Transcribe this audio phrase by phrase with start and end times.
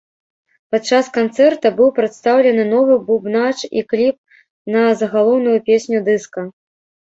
[0.71, 4.17] Падчас канцэрта быў прадстаўлены новы бубнач і кліп
[4.79, 6.51] на загалоўную песню дыска.